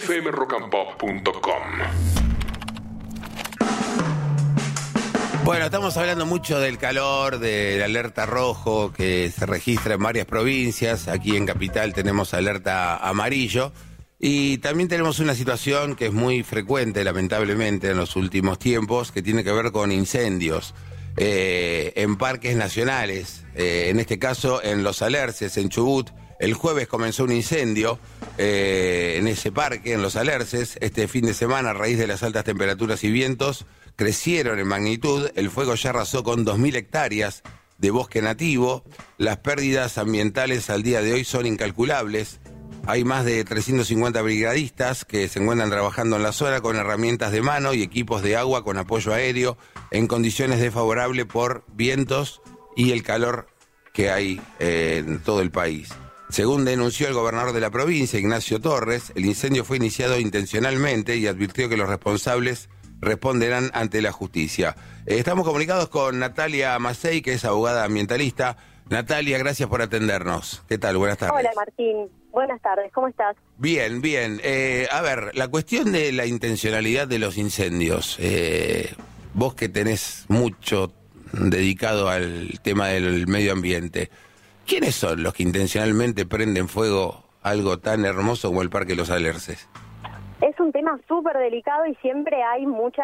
[0.00, 1.62] fmrockandpop.com.
[5.44, 11.08] Bueno, estamos hablando mucho del calor, del alerta rojo que se registra en varias provincias.
[11.08, 13.72] Aquí en Capital tenemos alerta amarillo.
[14.20, 19.22] Y también tenemos una situación que es muy frecuente, lamentablemente, en los últimos tiempos, que
[19.22, 20.74] tiene que ver con incendios
[21.16, 23.44] eh, en parques nacionales.
[23.54, 26.10] Eh, en este caso, en Los Alerces, en Chubut.
[26.38, 27.98] El jueves comenzó un incendio
[28.36, 30.78] eh, en ese parque, en Los Alerces.
[30.80, 33.66] Este fin de semana, a raíz de las altas temperaturas y vientos,
[33.96, 35.30] crecieron en magnitud.
[35.34, 37.42] El fuego ya arrasó con 2.000 hectáreas
[37.78, 38.84] de bosque nativo.
[39.16, 42.38] Las pérdidas ambientales al día de hoy son incalculables.
[42.86, 47.42] Hay más de 350 brigadistas que se encuentran trabajando en la zona con herramientas de
[47.42, 49.58] mano y equipos de agua con apoyo aéreo
[49.90, 52.40] en condiciones desfavorables por vientos
[52.76, 53.48] y el calor
[53.92, 55.90] que hay en todo el país.
[56.30, 61.26] Según denunció el gobernador de la provincia, Ignacio Torres, el incendio fue iniciado intencionalmente y
[61.26, 62.68] advirtió que los responsables
[63.00, 64.76] responderán ante la justicia.
[65.06, 68.58] Eh, estamos comunicados con Natalia Macei, que es abogada ambientalista.
[68.90, 70.62] Natalia, gracias por atendernos.
[70.68, 70.98] ¿Qué tal?
[70.98, 71.34] Buenas tardes.
[71.38, 73.36] Hola Martín, buenas tardes, ¿cómo estás?
[73.56, 74.40] Bien, bien.
[74.44, 78.16] Eh, a ver, la cuestión de la intencionalidad de los incendios.
[78.18, 78.94] Eh,
[79.32, 80.92] vos que tenés mucho
[81.32, 84.10] dedicado al tema del medio ambiente,
[84.68, 89.66] ¿quiénes son los que intencionalmente prenden fuego algo tan hermoso como el Parque Los Alerces?
[90.42, 93.02] Es un tema súper delicado y siempre hay mucha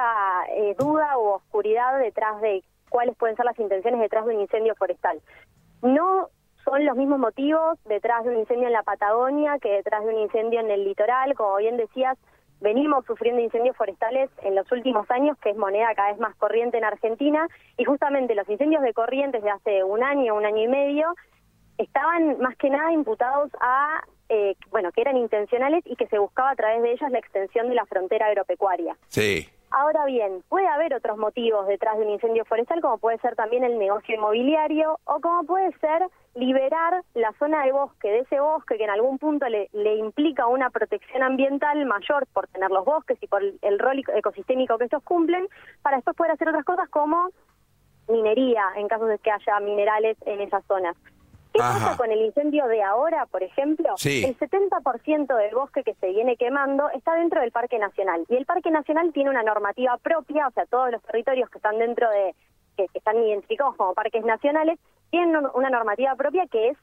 [0.55, 4.75] eh, duda o oscuridad detrás de cuáles pueden ser las intenciones detrás de un incendio
[4.77, 5.21] forestal.
[5.83, 6.29] No
[6.65, 10.21] son los mismos motivos detrás de un incendio en la Patagonia que detrás de un
[10.21, 11.35] incendio en el litoral.
[11.35, 12.19] Como bien decías,
[12.61, 16.79] venimos sufriendo incendios forestales en los últimos años, que es moneda cada vez más corriente
[16.79, 20.69] en Argentina, y justamente los incendios de corrientes de hace un año, un año y
[20.69, 21.15] medio,
[21.79, 26.51] estaban más que nada imputados a, eh, bueno, que eran intencionales y que se buscaba
[26.51, 28.97] a través de ellos la extensión de la frontera agropecuaria.
[29.09, 29.49] Sí.
[29.77, 33.65] Ahora bien, puede haber otros motivos detrás de un incendio forestal, como puede ser también
[33.65, 38.77] el negocio inmobiliario o como puede ser liberar la zona de bosque, de ese bosque
[38.77, 43.19] que en algún punto le, le implica una protección ambiental mayor por tener los bosques
[43.21, 45.49] y por el, rol ecosistémico que estos cumplen,
[45.83, 47.31] para después poder hacer otras cosas como
[48.09, 50.97] minería, en caso de que haya minerales en esas zonas.
[51.55, 53.95] ¿Qué pasa con el incendio de ahora, por ejemplo?
[53.97, 54.25] Sí.
[54.25, 58.27] El 70% del bosque que se viene quemando está dentro del Parque Nacional.
[58.29, 61.79] Y el Parque Nacional tiene una normativa propia, o sea, todos los territorios que están
[61.79, 62.35] dentro de,
[62.77, 66.79] que, que están identificados como parques nacionales, tienen una normativa propia que es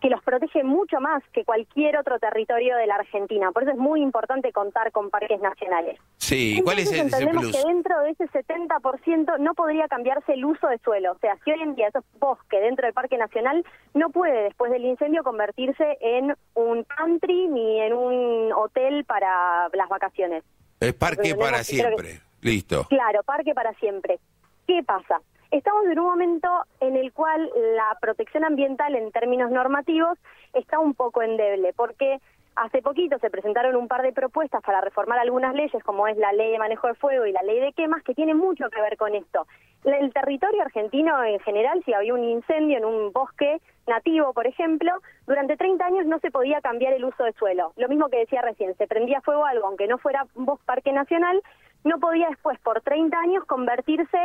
[0.00, 3.50] que los protege mucho más que cualquier otro territorio de la Argentina.
[3.52, 5.98] Por eso es muy importante contar con parques nacionales.
[6.16, 7.56] Sí, ¿cuál es Entonces, ese entendemos plus?
[7.62, 11.12] que dentro de ese 70% no podría cambiarse el uso de suelo.
[11.12, 13.64] O sea, si hoy en día esos bosque dentro del Parque Nacional
[13.94, 19.88] no puede después del incendio convertirse en un country ni en un hotel para las
[19.88, 20.44] vacaciones.
[20.80, 22.28] Es parque Entendemos para creo que- siempre.
[22.40, 22.84] Listo.
[22.88, 24.20] Claro, parque para siempre.
[24.66, 25.20] ¿Qué pasa?
[25.50, 26.48] Estamos en un momento
[26.80, 30.18] en el cual la protección ambiental en términos normativos
[30.52, 32.20] está un poco endeble, porque
[32.54, 36.32] hace poquito se presentaron un par de propuestas para reformar algunas leyes, como es la
[36.34, 38.98] ley de manejo de fuego y la ley de quemas, que tienen mucho que ver
[38.98, 39.46] con esto.
[39.84, 44.92] El territorio argentino en general, si había un incendio en un bosque nativo, por ejemplo,
[45.26, 47.72] durante 30 años no se podía cambiar el uso de suelo.
[47.76, 50.92] Lo mismo que decía recién, se prendía fuego algo, aunque no fuera un bosque parque
[50.92, 51.40] nacional,
[51.84, 54.18] no podía después por 30 años convertirse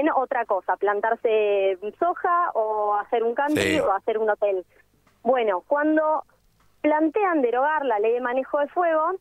[0.00, 3.78] en otra cosa, plantarse soja o hacer un Sí.
[3.80, 4.64] o hacer un hotel.
[5.22, 6.24] Bueno, cuando
[6.80, 9.12] plantean derogar la ley de manejo de fuego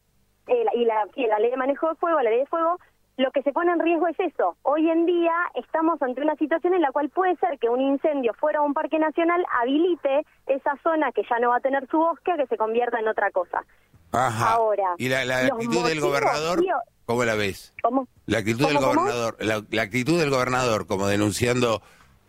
[0.48, 2.78] eh, la- y la, ley de manejo de fuego, la ley de fuego,
[3.18, 4.58] lo que se pone en riesgo es eso.
[4.64, 8.34] Hoy en día estamos ante una situación en la cual puede ser que un incendio
[8.34, 12.00] fuera a un parque nacional habilite esa zona que ya no va a tener su
[12.00, 13.64] bosque a que se convierta en otra cosa.
[14.12, 14.54] Ajá.
[14.54, 16.60] Ahora, ¿Y la, la actitud del gobernador?
[16.60, 16.76] tío-
[17.12, 17.74] ¿Cómo la ves?
[17.84, 18.08] ¿Cómo?
[18.26, 21.82] La actitud del gobernador, la, la actitud del gobernador como denunciando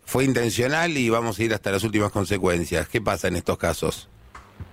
[0.03, 2.89] fue intencional y vamos a ir hasta las últimas consecuencias.
[2.89, 4.09] ¿Qué pasa en estos casos?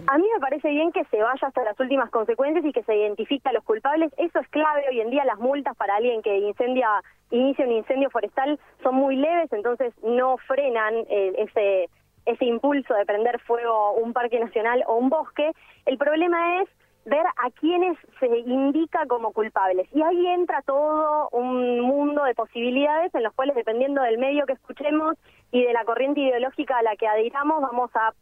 [0.08, 2.96] A mí me parece bien que se vaya hasta las últimas consecuencias y que se
[2.96, 4.12] identifique a los culpables.
[4.16, 4.82] Eso es clave.
[4.90, 6.88] Hoy en día las multas para alguien que incendia,
[7.30, 11.88] inicia un incendio forestal son muy leves, entonces no frenan eh, ese,
[12.26, 15.52] ese impulso de prender fuego un parque nacional o un bosque.
[15.86, 16.68] El problema es
[17.04, 19.88] ver a quienes se indica como culpables.
[19.92, 24.52] Y ahí entra todo un mundo de posibilidades en los cuales, dependiendo del medio que
[24.52, 25.16] escuchemos
[25.50, 28.12] y de la corriente ideológica a la que adhiramos, vamos a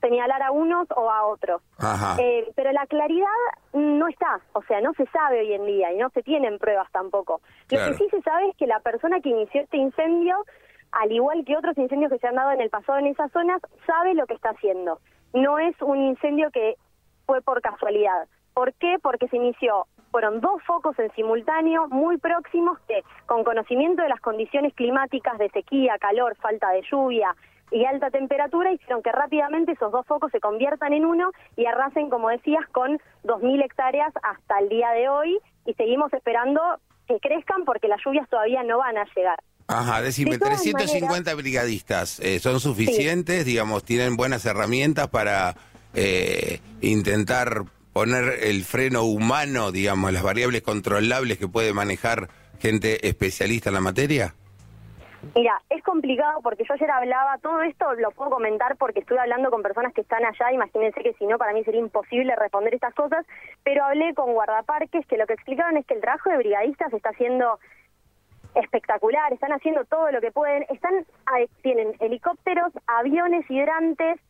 [0.00, 1.62] señalar a unos o a otros.
[2.18, 3.26] Eh, pero la claridad
[3.72, 6.90] no está, o sea, no se sabe hoy en día y no se tienen pruebas
[6.92, 7.40] tampoco.
[7.68, 7.86] Claro.
[7.86, 10.36] Lo que sí se sabe es que la persona que inició este incendio,
[10.92, 13.62] al igual que otros incendios que se han dado en el pasado en esas zonas,
[13.86, 14.98] sabe lo que está haciendo.
[15.32, 16.76] No es un incendio que
[17.26, 18.28] fue por casualidad.
[18.54, 18.96] ¿Por qué?
[19.02, 24.20] Porque se inició, fueron dos focos en simultáneo muy próximos que, con conocimiento de las
[24.20, 27.34] condiciones climáticas de sequía, calor, falta de lluvia,
[27.72, 32.10] y alta temperatura hicieron que rápidamente esos dos focos se conviertan en uno y arrasen,
[32.10, 36.60] como decías, con 2.000 hectáreas hasta el día de hoy y seguimos esperando
[37.08, 39.38] que crezcan porque las lluvias todavía no van a llegar.
[39.66, 43.46] Ajá, decime, 350 brigadistas, eh, ¿son suficientes?
[43.46, 45.56] Digamos, ¿tienen buenas herramientas para
[45.94, 52.28] eh, intentar poner el freno humano, digamos, las variables controlables que puede manejar
[52.60, 54.34] gente especialista en la materia?
[55.34, 59.50] Mira, es complicado porque yo ayer hablaba, todo esto lo puedo comentar porque estuve hablando
[59.50, 62.94] con personas que están allá, imagínense que si no, para mí sería imposible responder estas
[62.94, 63.24] cosas,
[63.62, 67.10] pero hablé con guardaparques que lo que explicaban es que el trabajo de brigadistas está
[67.10, 67.58] haciendo
[68.54, 71.06] espectacular, están haciendo todo lo que pueden, están
[71.62, 74.20] tienen helicópteros, aviones hidrantes,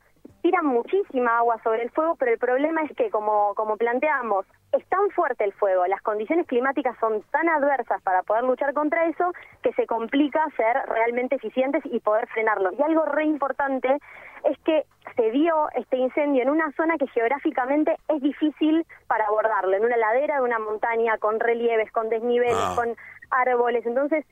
[0.44, 4.86] tiran muchísima agua sobre el fuego, pero el problema es que, como, como planteamos, es
[4.90, 9.32] tan fuerte el fuego, las condiciones climáticas son tan adversas para poder luchar contra eso,
[9.62, 12.72] que se complica ser realmente eficientes y poder frenarlo.
[12.78, 13.88] Y algo re importante
[14.44, 14.84] es que
[15.16, 19.96] se dio este incendio en una zona que geográficamente es difícil para abordarlo, en una
[19.96, 22.74] ladera de una montaña, con relieves, con desniveles, ah.
[22.76, 22.94] con
[23.30, 23.86] árboles.
[23.86, 24.26] Entonces,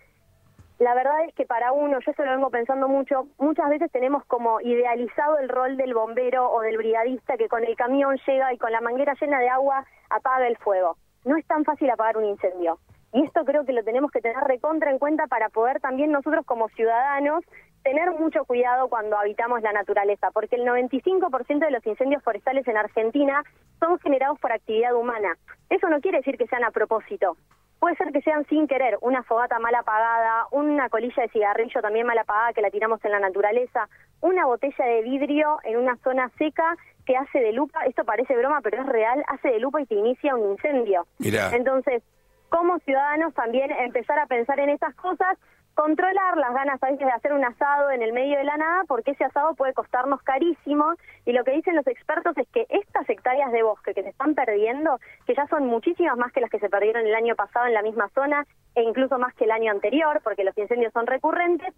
[0.82, 4.24] la verdad es que para uno, yo eso lo vengo pensando mucho, muchas veces tenemos
[4.24, 8.58] como idealizado el rol del bombero o del brigadista que con el camión llega y
[8.58, 10.96] con la manguera llena de agua apaga el fuego.
[11.24, 12.80] No es tan fácil apagar un incendio.
[13.12, 16.44] Y esto creo que lo tenemos que tener recontra en cuenta para poder también nosotros
[16.46, 17.44] como ciudadanos
[17.84, 22.76] tener mucho cuidado cuando habitamos la naturaleza, porque el 95% de los incendios forestales en
[22.76, 23.44] Argentina
[23.78, 25.36] son generados por actividad humana.
[25.70, 27.36] Eso no quiere decir que sean a propósito,
[27.82, 32.06] Puede ser que sean sin querer, una fogata mal apagada, una colilla de cigarrillo también
[32.06, 33.88] mal apagada que la tiramos en la naturaleza,
[34.20, 38.60] una botella de vidrio en una zona seca que hace de lupa, esto parece broma,
[38.60, 41.08] pero es real, hace de lupa y te inicia un incendio.
[41.18, 42.04] Entonces,
[42.50, 45.36] como ciudadanos también empezar a pensar en esas cosas
[45.74, 48.82] controlar las ganas a veces de hacer un asado en el medio de la nada,
[48.86, 50.94] porque ese asado puede costarnos carísimo.
[51.24, 54.34] Y lo que dicen los expertos es que estas hectáreas de bosque que se están
[54.34, 57.74] perdiendo, que ya son muchísimas más que las que se perdieron el año pasado en
[57.74, 61.74] la misma zona, e incluso más que el año anterior, porque los incendios son recurrentes,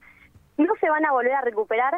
[0.56, 1.94] no se van a volver a recuperar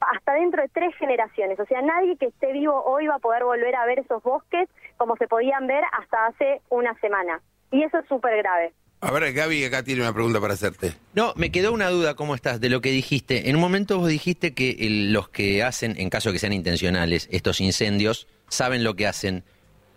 [0.00, 1.60] hasta dentro de tres generaciones.
[1.60, 4.68] O sea, nadie que esté vivo hoy va a poder volver a ver esos bosques
[4.96, 7.40] como se podían ver hasta hace una semana.
[7.70, 8.72] Y eso es súper grave.
[9.02, 10.92] A ver, Gaby acá tiene una pregunta para hacerte.
[11.14, 12.60] No, me quedó una duda, ¿cómo estás?
[12.60, 13.48] De lo que dijiste.
[13.48, 14.76] En un momento vos dijiste que
[15.10, 19.42] los que hacen, en caso de que sean intencionales, estos incendios, saben lo que hacen.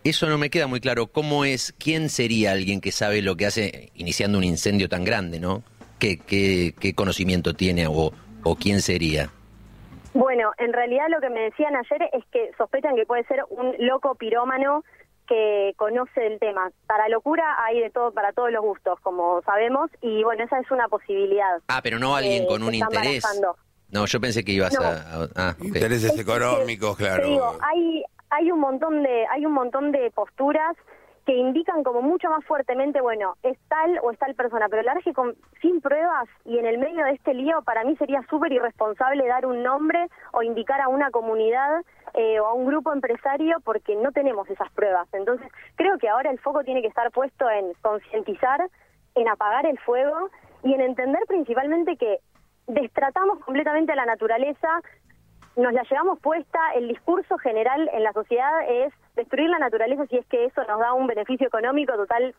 [0.05, 1.07] Eso no me queda muy claro.
[1.07, 5.39] ¿Cómo es, quién sería alguien que sabe lo que hace iniciando un incendio tan grande,
[5.39, 5.63] no?
[5.99, 8.13] ¿Qué, qué, conocimiento tiene o,
[8.43, 9.29] o quién sería?
[10.13, 13.73] Bueno, en realidad lo que me decían ayer es que sospechan que puede ser un
[13.79, 14.83] loco pirómano
[15.33, 16.69] que conoce el tema.
[16.85, 20.69] Para locura hay de todo, para todos los gustos, como sabemos, y bueno, esa es
[20.69, 21.59] una posibilidad.
[21.67, 23.23] Ah, pero no alguien con un interés.
[23.89, 27.27] No, yo pensé que ibas a, ah, intereses económicos, claro.
[27.27, 30.75] digo, hay hay un montón de hay un montón de posturas
[31.25, 34.93] que indican como mucho más fuertemente, bueno, es tal o es tal persona, pero la
[34.93, 38.51] verdad con, sin pruebas y en el medio de este lío, para mí sería súper
[38.51, 41.81] irresponsable dar un nombre o indicar a una comunidad
[42.13, 45.07] eh, o a un grupo empresario porque no tenemos esas pruebas.
[45.13, 48.69] Entonces, creo que ahora el foco tiene que estar puesto en concientizar,
[49.15, 50.29] en apagar el fuego
[50.63, 52.19] y en entender principalmente que
[52.67, 54.81] destratamos completamente a la naturaleza,
[55.55, 60.17] nos la llevamos puesta, el discurso general en la sociedad es destruir la naturaleza si
[60.17, 62.35] es que eso nos da un beneficio económico total,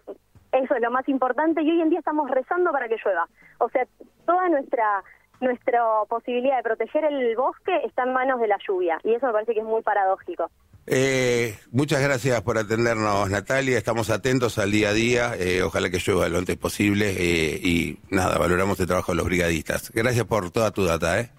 [0.52, 3.28] eso es lo más importante y hoy en día estamos rezando para que llueva.
[3.58, 3.86] O sea,
[4.26, 5.02] toda nuestra
[5.40, 9.32] nuestra posibilidad de proteger el bosque está en manos de la lluvia y eso me
[9.32, 10.50] parece que es muy paradójico.
[10.86, 13.78] Eh, muchas gracias por atendernos, Natalia.
[13.78, 15.32] Estamos atentos al día a día.
[15.38, 17.10] Eh, ojalá que llueva lo antes posible.
[17.10, 19.90] Eh, y nada, valoramos el trabajo de los brigadistas.
[19.92, 21.18] Gracias por toda tu data.
[21.20, 21.30] ¿eh?